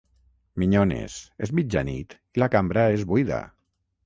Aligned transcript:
Minyones, 0.61 1.17
és 1.47 1.53
mitjanit 1.59 2.17
i 2.39 2.45
la 2.45 2.49
cambra 2.57 2.89
és 2.97 3.05
buida. 3.15 3.45